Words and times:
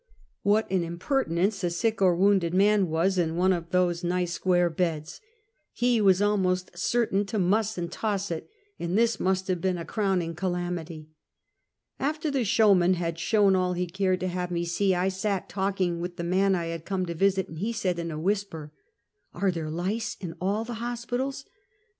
"What 0.41 0.65
an 0.71 0.83
impertinence 0.83 1.63
a 1.63 1.69
sick 1.69 2.01
or 2.01 2.15
wounded 2.15 2.55
man 2.55 2.87
was, 2.89 3.19
in 3.19 3.35
one 3.35 3.53
of 3.53 3.69
those 3.69 4.03
nice, 4.03 4.33
square 4.33 4.67
beds. 4.71 5.21
He 5.73 6.01
was 6.01 6.23
almost 6.23 6.75
certain 6.75 7.23
to 7.27 7.37
muss 7.37 7.77
and 7.77 7.91
toss 7.91 8.31
it, 8.31 8.49
and 8.79 8.97
this 8.97 9.19
must 9.19 9.47
have 9.47 9.61
been 9.61 9.77
a 9.77 9.85
crowning 9.85 10.33
calamity. 10.33 11.11
After 11.99 12.31
the 12.31 12.43
showman 12.43 12.95
had 12.95 13.19
shown 13.19 13.55
all 13.55 13.73
he 13.73 13.85
cared 13.85 14.21
to 14.21 14.27
have 14.27 14.49
me 14.49 14.65
see, 14.65 14.95
I 14.95 15.07
sat 15.09 15.47
talking 15.49 16.01
with 16.01 16.15
the 16.15 16.23
man 16.23 16.55
I 16.55 16.65
had 16.65 16.83
come 16.83 17.05
to 17.05 17.13
vis 17.13 17.37
it, 17.37 17.47
and 17.47 17.59
he 17.59 17.71
said, 17.71 17.99
in 17.99 18.09
a 18.09 18.17
whisper:" 18.19 18.71
Are 19.35 19.51
tliere 19.51 19.71
lice 19.71 20.17
in 20.19 20.33
all 20.41 20.65
the 20.65 20.73
hospitals?" 20.81 21.45